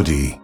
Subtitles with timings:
[0.00, 0.40] Melody.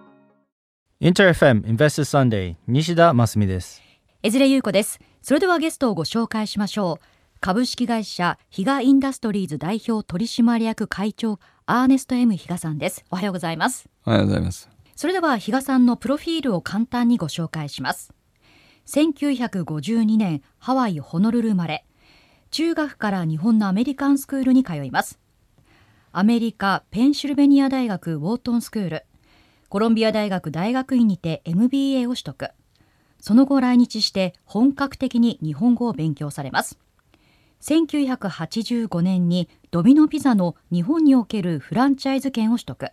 [1.00, 3.80] インター FM インベストサンデー西田真澄です。
[4.22, 7.06] 江連優子ですそれではゲストをご紹介しましょう。
[7.40, 12.36] 株式会社ヒガインダストリーズ代表取締役会長アーネスト M.
[12.36, 13.02] 比嘉さんです。
[13.10, 13.88] おはようございます。
[14.04, 14.68] おはようございます。
[14.94, 18.12] それでは比嘉さんのプロフィールを簡単にご紹介します。
[18.88, 21.86] 1952年ハワイホノルル生まれ。
[22.50, 25.18] 中学から日本のアメリカンスクールに通います。
[26.12, 29.06] アメリカペンシルベニア大学ウォートンスクール
[29.68, 32.50] コロンビア大学大学院にて MBA を取得。
[33.20, 36.78] その後来日して本格的に日本語を勉強されます。
[37.62, 42.90] 1985年にドミノピザの日本におけるフランチャイズ権を取得。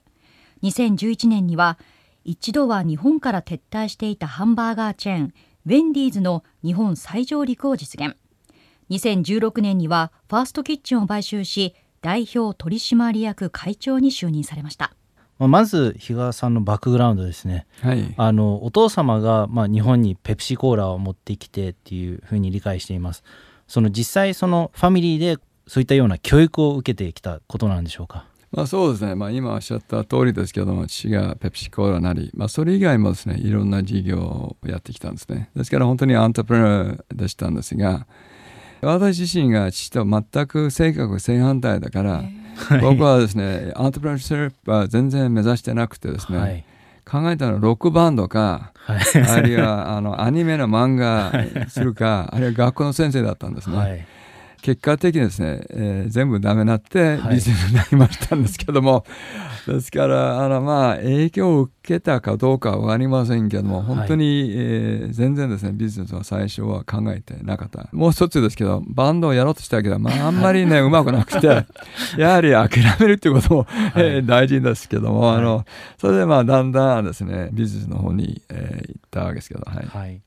[0.63, 1.77] 2011年には
[2.23, 5.33] 一度は日本から撤退していたハンバーガーチェーン
[5.65, 8.15] ウェンディーズの日本再上陸を実現。
[8.89, 14.93] 2016年にはファーストキッチンを買収し代表取締役会長に就任されました。
[15.39, 17.65] まず比嘉さんのバックグラウンドですね。
[17.81, 18.13] はい。
[18.15, 23.23] あのお父様がまあ日本にペプシコーラを持ってきてっていうふうに理解しています。
[23.67, 28.25] その実際そのファミリーでそういったような教育を受けてきたことなんでしょうか？
[28.51, 29.15] まあそうですね。
[29.15, 35.49] まあ今おっしゃった通りですけども、父がペプシコーラなり、まあそれ以外もですね、いろんな事業をやってきたんですね。
[35.55, 38.05] ですから本当にアントプレナーでしたんですが、
[38.83, 42.23] 私自身が父と全く性格正反対だから、
[42.81, 46.63] 僕はですね、アントプレナーシップは全然目指してなくてですね、はい。
[47.05, 49.21] 考えたのはロックバンドか、はい。
[49.27, 51.31] あるいはあのアニメの漫画
[51.69, 53.77] するか、 あるいは学校の先生だったんですね。
[53.77, 54.05] はい。
[54.63, 57.35] 結果的にですね、えー全部ダメになってはい。
[57.35, 59.05] ビジネスになりましたんですけども、
[59.67, 63.85] ですからあのまあ影響を受けたかどうかは分かりませんけどもはい。
[63.87, 67.89] 本当に、えー全然ですねビジネスは最初は考えてなかった。
[67.91, 71.47] もう一つですけどバンドをやろうとしたけど、まあ、あんまりね うまくなくて
[72.17, 72.69] やはり諦
[73.01, 73.67] めるっていうことも、
[73.97, 75.65] えー大事ですけども、あの
[75.97, 79.85] それでまあだんだんですねビジネスの方に、えー行ったわけですけどはい。
[79.85, 80.21] はい。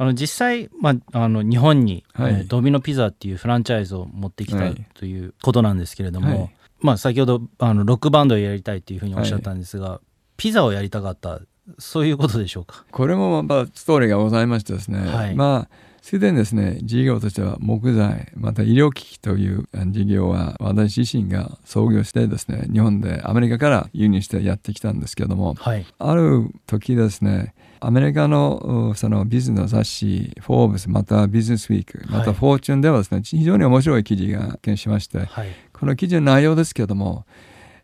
[0.00, 2.32] あの実際、まあ、あの日本に、はい。
[2.32, 4.86] えードミノピザっていうフランチャイズを持ってきたはい。
[4.94, 6.54] ということなんですけれども、はい。
[6.80, 10.00] まあ、先ほどあのロックバンドをやりたいっていうふうにおっしゃったんですが、
[10.38, 11.42] ピザをやりたかった
[11.78, 12.86] そういうことでしょうか？
[12.90, 15.34] これもまたストーリーがございましてですね、はい。
[15.34, 25.84] まあすでにですね事業としては木材また医療機器というあ事業は私自身が創業してですね日本でアメリカから輸入してやってきたんですけどもはい。
[25.98, 35.48] ある時ですねアメリカのうそのビジネスの雑誌「フォーブス」また「ビジネスウィーク」また「はいフォーチュン」ではですね非常に面白い記事が目にしましてはい。
[35.72, 37.24] この記事の内容ですけども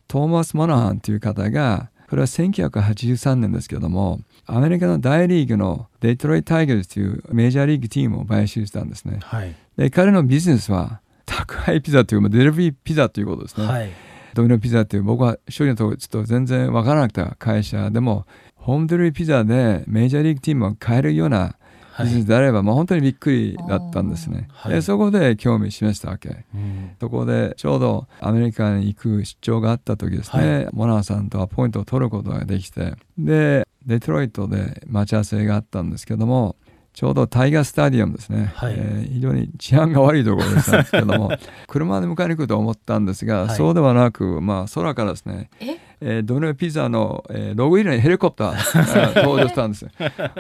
[0.07, 9.55] トーマス・モナハンという方がこれは1983年ですけどもアメリカの大リーグのデトロイト・タイガーズというメジャーリーグチームを買収したんですねはい。
[9.77, 13.91] で彼のビジネスは宅配ピザというまあデリバリーピザということですね、はい。
[14.37, 18.27] ドミノピザという僕は一人のとこちょっと全然わからなくて会社でも
[18.67, 21.57] ホームデリピザでメジャーリーグチームを変えるような
[21.93, 22.07] はい。
[22.07, 24.73] ビジネスであれば、まあ、本当にびっくりだったんですね、はい。
[24.73, 26.45] でそこで興味示したわけ。
[26.53, 26.91] うん。
[27.01, 32.97] そこでちょうどアメリカに行く出張があった時ですね、モナーさんとアポイントを取ることができて。
[33.17, 36.57] でデトロイトで待ち合わせがあったんですけども
[36.93, 38.75] ちょうどタイガースタジアムですね、はい。
[38.77, 41.31] えー非常に治安が悪いところでしたんですけども
[41.69, 43.57] 車で迎えに来ると思ったんですが、はい。
[43.57, 45.79] そうではなく、まあ、空からですねえ？
[46.01, 49.91] えードミノピザの、えーロゴ入りのヘリコプター 登場したんですよ。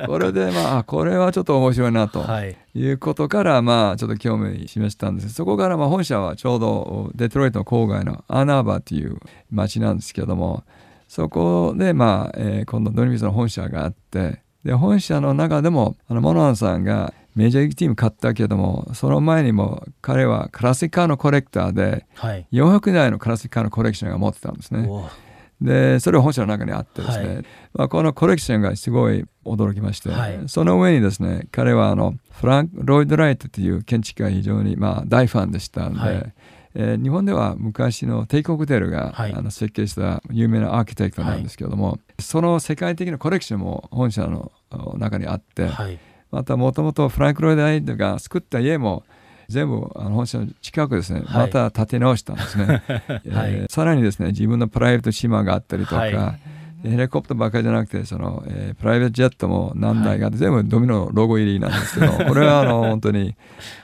[0.06, 2.20] これでまあこれはちょっと面白いなと。
[2.20, 2.56] はい。
[2.74, 9.18] いうことから、まあ、ちょっと興味示したんですそこから、まあ、本社はちょうどデトロイトの郊外のアナーバーという
[9.50, 10.62] 町なんですけども
[11.08, 22.46] そこで、まあえー今度ドリミスの本社があってで本社の中でもあのモノアンさんがメジャーリーグチーム買ったけどもその前にも彼はクラシックカーのコレクターではい。
[22.52, 24.86] 400台のクラシックカーのコレクションが持ってたんですね。
[25.62, 27.44] おでそれは本社の中にあってですね、はい。
[27.74, 30.38] まあ、このコレクションがすごい驚きまして、はい。
[30.46, 36.14] その上にですね彼はあのフランク・ロイド・ライトという建築家が非常に、まあ、大ファンでしたんで、はい。
[36.74, 39.32] えー日本では昔の帝国ホテルが、はい。
[39.32, 45.98] あの設計した有名なアーキテクトなんですけども、その世界的なコレクションも本社のお中にあって、はい。
[46.30, 49.04] またもともとフランク・ロイド・ライトが作った家も
[49.48, 51.46] 全部あの本社の近くですね、はい。
[51.46, 52.82] また建て直したんですね、
[53.24, 56.40] えーさらにですね自分のプライベート島があったりとか、はい。
[56.82, 63.34] ヘリコプターばっかりじゃなくてその、えープライベートジェットも何台かあって、全部ドミノのロゴ入りなんですけど これはあの本当に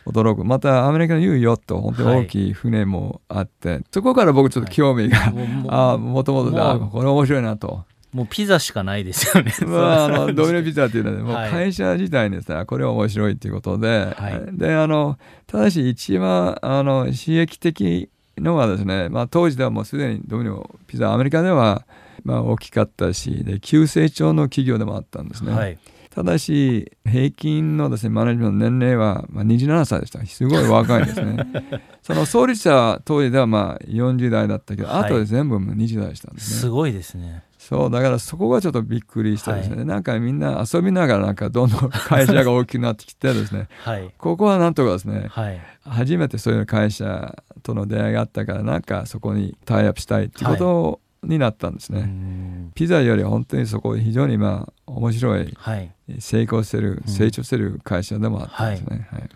[0.07, 0.45] 驚く。
[0.45, 7.85] またアメリカの言うヨット本当に大きい船もあって、そこから僕ちょっと興味が、もうもうああもともとこれ面白いなと。
[8.13, 9.53] もうピザしかないですよね。
[9.67, 11.51] まあ、あのドミノピザっていうのはね、もうはい。
[11.51, 14.59] 会社自体にですね、これは面白いっていうことで、はい。
[14.59, 21.87] であのただし一番あの刺激的のはですね、まあ、当時ではもうすでにドミノピザアメリカでは
[22.25, 25.79] まあ、大きかったしで急成長の企業でもあったんですね、はい。
[26.11, 30.25] ただし平均のですねマネジメントの年齢はまあ27歳でした。
[30.27, 31.47] すごい若いですね。
[32.03, 35.05] その創立者当時ではまあ40代だったけど、はい。
[35.05, 36.61] あとで全部20代でしたんですね。
[36.61, 43.69] すごいですねそうだからそこがちょっとびっくりしてですね、なんかみんな遊びながらなんかどんどん会社が大きくなってきてですね。
[43.85, 44.13] はい。
[44.19, 45.61] ここはなんとかですねはい。
[45.85, 52.73] 初めてそういう会社との出会いがあったからなんかそこにタイアップしたいっていうことになったんですね、うん。
[52.75, 55.95] ピザより本当にそこ非常にまあ面白いはい。
[56.19, 57.13] 成功してる、うん。
[57.13, 59.29] 成長してる会社でもあったんですね、はい。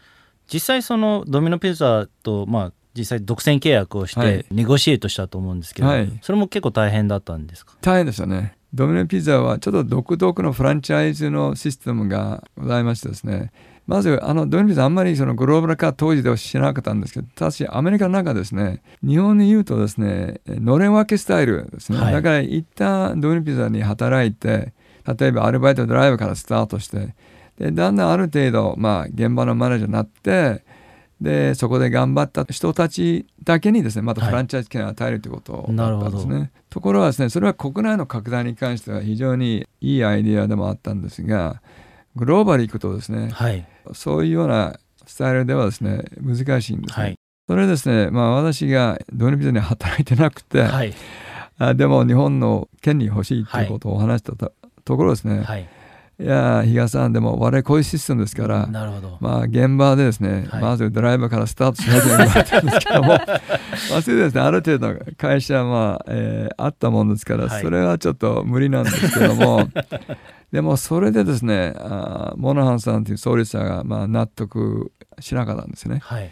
[0.52, 4.38] 実際そのドミノピザとまあ実際独占契約をしはい。
[4.38, 6.18] てネゴシエートしたと思うんですけど、はい。
[6.22, 7.74] それも結構大変だったんですか？
[7.80, 8.56] 大変でしたね。
[8.74, 13.52] ドミノピザはちょっと独特のフランチャイズのシステムがございましてですね。
[13.86, 18.82] まずあのドミノピザあんまりそのグローバル化当時ではしなかったんですけどただしアメリカの中ですね。
[19.06, 22.12] 日本に言うとですねのれん分けスタイルですね、はい。
[22.12, 24.74] だから一旦ドミノピザに働いて
[25.06, 27.14] 例えばアルバイトドライバーからスタートして
[27.58, 30.64] でだんだんある程度、まあ、現場のマネージャーになって
[31.20, 36.50] でそこで頑張った人たちだけにですねまたはいフランチャイズ権を与えるということだったんですなね。
[36.68, 41.62] ところがですねそれは国内の拡大に関しては非常にいいアイデアでもあったんですが
[42.16, 43.66] グローバル行くとですねはい。
[43.92, 47.04] そういうようなスタイルではですね難しいんですね。
[47.04, 47.18] はい。
[47.48, 50.92] それですねまあ私がドニビザに働いてなくて、はい。
[51.58, 54.52] あでも日本の権利欲しいということを話したと,、
[54.84, 55.68] ところですね、はい
[56.18, 60.62] い、や比嘉さんでも我々こういうシステムですからなるほど、まあ現場でですね、はい。
[60.62, 63.08] まずドライバーからスタートしなきゃいけないんですけども、
[63.90, 67.62] まあそれでですね、ある程度会社はまあ、えーあったもんですから、はい。
[67.62, 69.68] それはちょっと無理なんですけども、
[70.52, 75.98] でもそれでですね、あーモナハンさんという創立者がまあ納得しなかったんですね。
[76.02, 76.30] はい。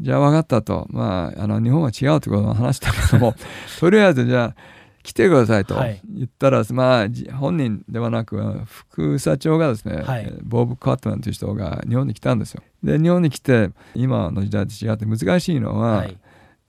[0.00, 3.34] じゃあ分かったと、まあ、あの日本は違うということを話したけども、
[3.78, 4.54] とりあえずじゃあ
[5.04, 5.74] 来てくださいと。
[5.74, 6.00] はい。
[6.08, 10.32] 言ったら、まあ、じ本人ではなく副社長がですね、はい。
[10.42, 12.62] ボブ・カットマンという人が日本に来たんですよ。
[12.82, 16.16] で日本に来て今の時代と違って難しいのは、はい。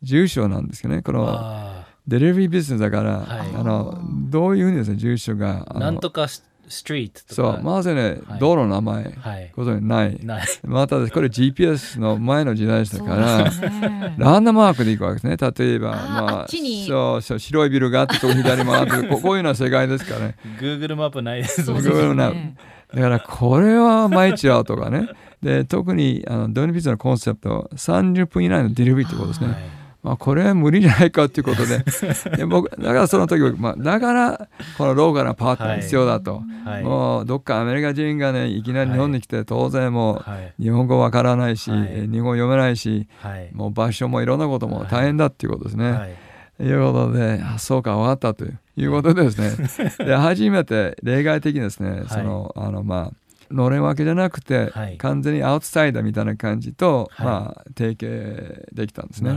[0.03, 3.55] 住所なんですよねこのあデリバリービジネスだから、はい。
[3.55, 3.99] あの
[4.29, 7.33] どういうふうにですね住所があのーなんとかスストリートとか。
[7.33, 7.63] そう。
[7.63, 8.39] まずね、はい。
[8.39, 9.03] 道路の名前。
[9.03, 9.51] はい。
[9.55, 10.19] ご存じない。
[10.23, 10.47] ない。
[10.63, 15.37] またこれ GPS の前の時代でしたからね ランダムマークで行くわけですね。
[15.37, 20.35] 例えば、まあそうそう白いビルがあって、そこ左回って、ここういうような世界ですからね。
[20.59, 22.55] Google マップないですそうですよね
[22.93, 25.09] だから、これは毎日会うとかね。
[25.41, 29.47] で、特にあのドニピザのコンセプト、30分以内のデリバリーってことですね。
[29.47, 31.79] はいまあ、これは無理じゃないかということで、
[32.37, 34.47] で僕だからその時僕、まあ、だから
[34.77, 36.43] このローカルなパートナー必要だと。
[36.63, 36.83] はい。
[36.83, 41.87] もうどっかアメリカ人がね、いきなり日本に来て、当然もはい、う日本語わからないし、はい。
[41.89, 43.49] え日本語読めないし、はい。
[43.51, 45.91] もう場所もいろんなことも大変だっていうことですね。
[45.91, 46.15] はい。
[46.57, 48.91] ということで、あそうか、分かったという。
[48.91, 54.97] ことでですね、で初めて例外的にですね、その、あの、まあ、のれん分けじゃなくて、はい。
[54.97, 57.25] 完全にアウトサイダーみたいな感じと、はい。
[57.25, 59.31] まあ、提携できたんですね。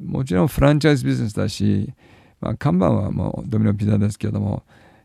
[0.00, 1.92] もちろんフランチャイズビジネスだし、
[2.40, 4.62] まあ、看板はもうドミノピザですけども、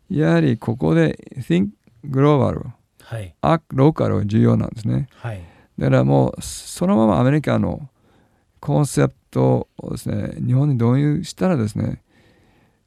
[0.10, 1.70] やはりここで Think
[2.06, 2.70] Global、
[3.02, 5.08] はい、Act Local が重要なんですね。
[5.16, 5.42] はい、
[5.78, 7.90] だからもうそのままアメリカの
[8.60, 12.02] コンセプトをですね日本に導入したらですね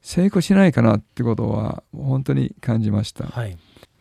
[0.01, 3.25] 成功しないかなってことは本当に感じました。
[3.25, 3.57] はい。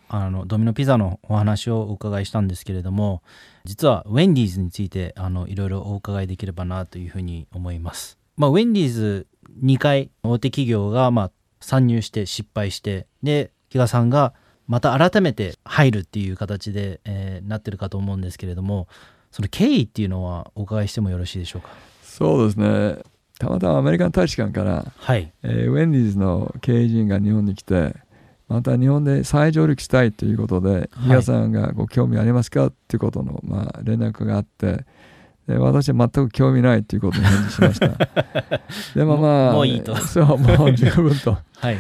[0.08, 3.22] あのドミノピザのお話をお伺いしたんですけれども
[3.64, 8.18] 実はウェンディーズについてあのいろいろお伺いできればなというふうに思います。
[8.36, 9.26] まあ、ウェンディーズ
[9.62, 14.32] 2回大手企業がまあ参入して失敗してで比嘉さんが
[14.66, 18.86] また改めて入るっていう形で、えーなってるかと思うんですけれども
[19.32, 21.68] その経緯っていうのはお伺いしてもよろしいでしょうか？
[22.02, 22.98] そうですね。
[23.38, 25.32] たまたまアメリカの大使館から、はい。
[25.42, 27.94] えーウェンディーズの経営陣が日本に来て
[28.48, 31.02] また日本で再上陸したいということでい。
[31.04, 32.66] 比嘉さんがご興味ありますか？
[32.66, 34.84] っていうことの、まあ、連絡があって
[35.46, 37.88] で私は全く興味ないということに返事しました。
[38.94, 39.96] でもまあもうもういいと。
[39.96, 41.38] そうもう十分と。
[41.56, 41.76] はい。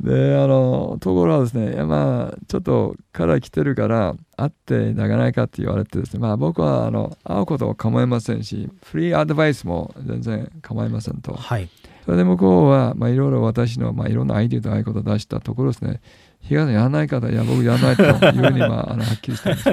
[0.00, 11.34] であのところはですねいやまあちょっと彼来てるから会っていただけないかって言われてですねまあ僕はあの会うことは構いませんしフリーアドバイスも全然構いませんと。
[11.34, 11.68] はい
[12.04, 16.00] それで向こうはまあいろいろ私のまあいろんなアイデアとああいうことを出したところですね。
[16.40, 19.70] 日嘉さんやらない方いや僕やらないというふうにまああのはっきりしてます。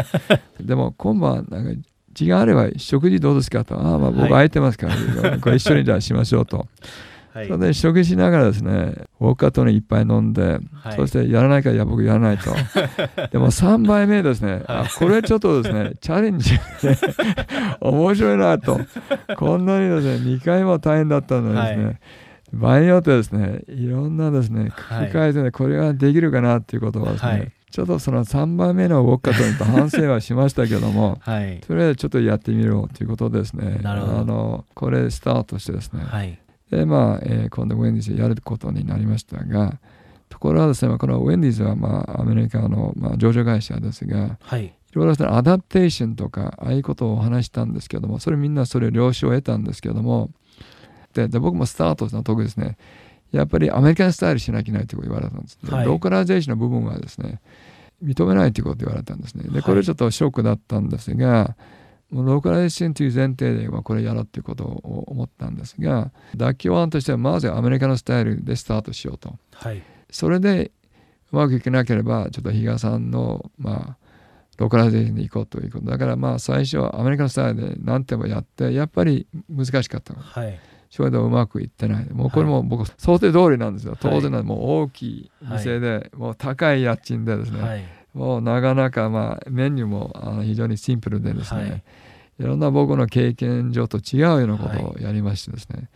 [0.60, 1.82] でも今晩なんか
[2.14, 3.76] 時間あれば食事どうですかと。
[3.76, 4.30] ああまあ僕はい。
[4.30, 4.88] 空いてますか
[5.22, 6.68] ら、これ一緒にじゃあしましょうと
[7.34, 7.48] はい。
[7.48, 10.96] それで食事しながらですね、ウォーカートにいっぱい飲んで、はい。
[10.96, 12.52] そしてやらないから、いや、僕やらないと。
[13.32, 16.56] でも3杯目ですね、あこれちょっとですね、 チャレンジ、
[17.82, 18.80] 面白いなと。
[19.38, 22.00] こんなにですね、2回も大変だったのにですね、
[22.54, 25.06] 場合によってはですねいろんなですねはい。
[25.06, 27.52] 工夫改善でこれができるかなっていうことはですね、はい。
[27.72, 31.60] ちょっとその3番目のウォッカとと反省はしましたけどもはい。
[31.60, 33.82] とりあえずちょっとやってみようということでですね。
[33.84, 36.40] あのこれスタートしてですね、はい
[36.72, 39.80] でまあ、えー今度ウェンディーズでやることになりましたが
[40.30, 44.66] ところがですねまあこのウェンディーズは、まあ、アメリカの、まあ、上場会社ですがはい。
[44.66, 50.32] いろいろですね adaptation とかああいうことをお話したんですけどもそれみんなそれ了承を得たんですけども
[51.14, 52.78] でで僕もスタートの時ですね
[53.32, 55.86] やっぱりアメリカンスタイルしなきゃいけないということを言われたんですね、はい。
[55.86, 57.42] ローカライゼーションの部分はですね
[58.04, 59.44] 認めないということを言われたんですね。
[59.50, 61.56] でこれちょっとショックだったんですが、もう
[62.12, 69.36] ローカライゼーションという前提ではこれやろうということを思ったんですが妥協案としてはまずアメリカのスタイルでスタートしようと。
[69.54, 69.84] はい。
[70.10, 70.72] それで
[71.32, 73.98] うまくいけなければちょっと比嘉さんのまあ
[74.58, 80.22] ローカライゼーションに行こうということだからまあ最初はアメリカのスタイルで何点もやってやっぱり難しかったの。
[80.22, 80.60] はい。
[80.90, 82.10] それでうまくいってない。
[82.10, 83.96] もうこれも僕想定通りなんですよ。
[84.00, 91.84] 当然なんでもう大きい店でもう高い家賃でですね、はいもうなかなかまあメニューもあの非常にシンプルでですね、はい。
[92.40, 95.90] い、ろんな僕の経験上と違うようなことをやりましてですね、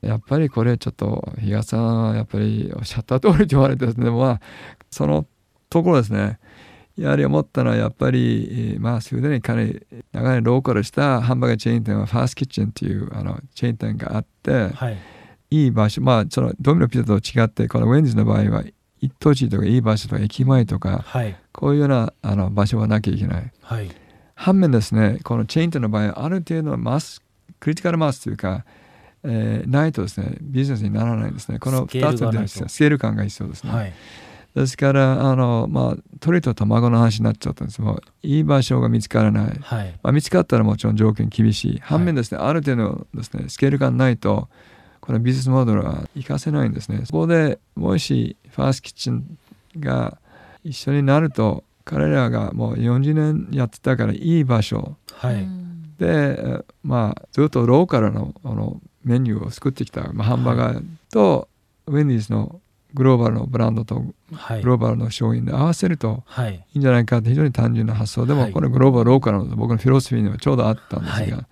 [0.00, 4.40] やっぱりこれちょっと比嘉さんはやっぱりおっしゃった通りと言われてですねまあ
[4.90, 5.26] その
[5.68, 6.38] ところですね
[6.96, 14.96] やはり思ったのはやっぱりえーまあすでにかなり長いローカルしたハンバーガーチェーン店はファーストキッチンっていうあのチェーン店があってはい。
[15.48, 18.64] いい場所まあそのドミノピザと違ってこのウェンズの場合は
[19.00, 23.52] 一等地とかいい場所とか駅前とかはいこういうようなあの場所がなきゃいけない。
[23.62, 23.90] はい
[24.36, 27.22] 反面ですね、このチェーン店の場合、ある程度のマス、
[27.58, 28.66] クリティカルマスというか、
[29.24, 31.58] えーないとですね、ビジネスにならないんですね。
[31.58, 32.20] このスケー2つ
[32.60, 33.72] のスケール感が必要ですね。
[33.72, 33.92] はい
[34.54, 39.60] ですから、あの、まあ、鳥と卵の話になっちゃったんですもういい場所が見つからない
[40.02, 41.78] まあ、見つかったらもちろん条件厳しい。
[41.82, 44.48] 反面ですね、ある程度ですね、スケール感ないと、
[45.06, 47.02] このビジネスモデルは活かせないんですね。
[47.04, 49.38] そこでもしファーストキッチン
[49.78, 50.18] が
[50.64, 54.96] 一緒になると、彼らがもう40年やってたからいい場所。
[55.12, 55.34] はい。
[55.36, 55.94] うん。
[55.96, 61.48] で、えーまあ、ずっとローカルのあのメニューを作ってきた、まあ、ハンバーガーと、
[61.86, 62.60] ウェンディーズの
[62.92, 64.62] グローバルのブランドとはい。
[64.62, 66.54] グローバルの商品で合わせるとはい。
[66.54, 68.26] いいんじゃないかって非常に単純な発想。
[68.26, 68.52] でも、はい。
[68.52, 71.46] これグローバルローカルの僕のフィロソフィーにはちょうどあったんですが、はい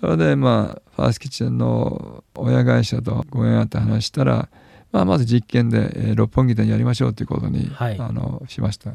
[0.00, 4.48] それでまあファーストキッチンの親会社とご縁あって話したら、
[4.92, 7.98] まあ、まず実験で、えー六本木でやりましょうということに、はい。
[7.98, 8.92] あのしました。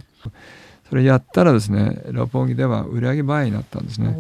[0.89, 4.13] それやったらですね六本木では売上倍になったんですね、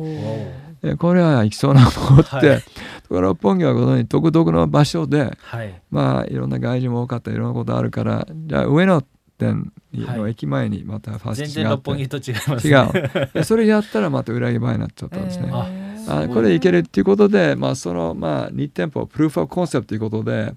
[0.97, 2.63] これは行きそうなと思って、はい。
[3.09, 5.81] 六本木はこのように独特の場所ではい。
[5.91, 9.03] まあいろんな外人も多かったりいろんなことあるからじゃあ上野
[9.37, 10.31] 店のはい。
[10.31, 13.29] 駅前にまたファースト違います違う。
[13.33, 15.49] でそれやったらまた裏切り場になっちゃったんですね。
[15.51, 15.67] あ
[16.07, 20.53] あこれでいけるっていうことで、まあ、その、まあ、2店舗プルーフ・オブ・コンセプトということで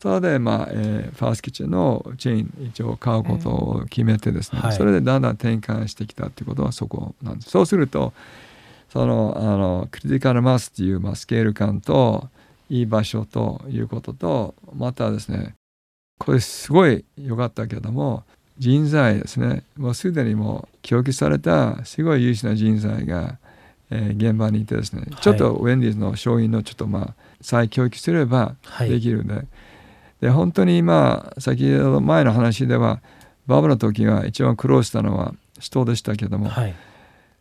[0.00, 4.72] それで、まあえーファーストキッチンのチェーン一応買うことを決めてですね、はい。
[4.72, 7.50] それでだんだん転換してきたっていうことはそこなんです。
[7.50, 8.12] そうすると
[8.90, 12.28] そのあのクリティカルマスっていう、まあ、スケール感と
[12.70, 15.54] いい場所ということとまたですね
[16.18, 18.22] これすごい良かったけども
[18.58, 19.64] 人材ですね。
[19.76, 23.38] もうすでにもう教育されたすごい優秀な人材が、
[23.90, 25.22] えー現場にいてですね、はい。
[25.22, 28.90] ちょっとウェンディーズの商品のちょっとまあ再教育すればはい。
[28.90, 29.46] できるんで,、
[30.20, 33.00] で本当に今先ほど前の話では
[33.46, 36.74] バブルの時が一番苦労したのは人でしたけども、はい。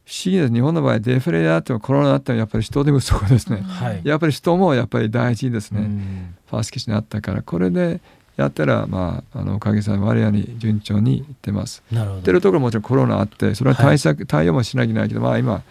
[0.05, 0.53] 不思議です。
[0.53, 4.01] 日本の場合デフレであってもコロナであってもやっぱり人手不足ですね、はい。
[4.07, 6.35] やっぱり人もやっぱり大事ですね、うん。
[6.49, 7.41] ファーストキッチンにあったから。
[7.41, 7.99] これで
[8.37, 11.83] やったらまああのおかげさまで我々に順調にいってます。
[11.91, 12.21] なるほど。
[12.21, 15.61] てるところももちろんコロナあってそれは対策、対応もしなきゃいけないけどまあ今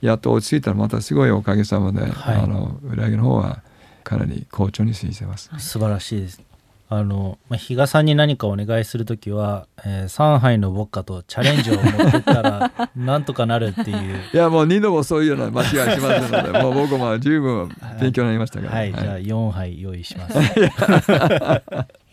[0.00, 2.36] やっと落ち着いたらまたすごいおかげさまで、はい。
[2.36, 3.62] あの売り上げの方は
[4.04, 5.50] かなり好調に推移してます。
[5.58, 6.46] 素晴らしいです。
[6.88, 14.20] あの、まあ、比嘉さんに何かお願いするときは、えー上海のウォッカとチャレンジを持ってったら なんとかなるっていう。
[14.32, 17.68] いやもう二度もそういうような間違いしませんので もう僕も十分
[18.00, 20.38] 勉強になりましたから、はい、じゃあ4杯用意します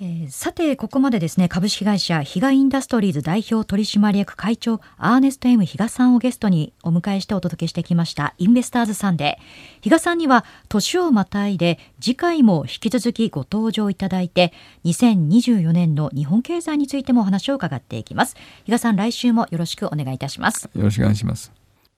[0.01, 14.51] えーさてここまでですね株式会社比嘉インダストリーズ代表取締役会長アーネスト M 比嘉さんをゲストにお迎えしてお届けしてきましたインベスターズサンデー比嘉さんには年をまたいで次回も引き続きご登場いただいて
[14.85, 18.35] 2024年の日本経済についてもお話を伺っていきます。
[18.65, 20.69] 比嘉さん来週もよろしくお願いいたします。
[20.75, 21.51] よろしくお願いします。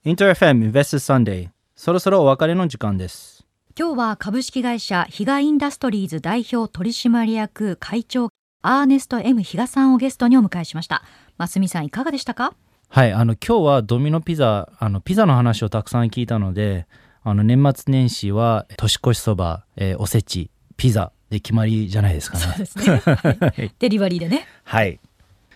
[0.04, 3.35] インター FM Investors Sunday そろそろお別れの時間です。
[3.78, 8.30] 今日は株式会社比嘉インダストリーズ代表取締役会長
[8.62, 11.02] アーネスト M 比嘉さんをゲストにお迎えしました
[11.36, 12.54] ますみさんいかがでしたか？
[12.88, 16.86] はいあの今日はドミノピザあのピザの話をたくさん聞いたので
[17.22, 22.44] あの年末年始は年越しそば、えーおせちピザで決まりじゃないですかね。
[22.44, 25.00] そうですね、はい デリバリーでねはい。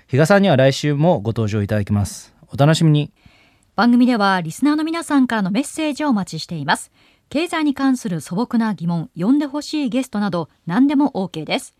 [0.08, 2.34] 比嘉さんには来週もご登場いただきます。
[2.52, 3.12] お楽しみに。
[3.76, 6.90] 番組ではリスナーの皆さんからのメッセージをお待ちしています
[7.30, 11.76] 経済に関する素朴な疑問呼んでほしいゲストなど何でも OK です。